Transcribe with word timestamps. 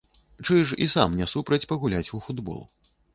Чыж 0.47 0.71
і 0.85 0.87
сам 0.93 1.13
не 1.19 1.27
супраць 1.33 1.59
пагуляць 1.73 2.09
у 2.21 2.23
футбол. 2.29 2.59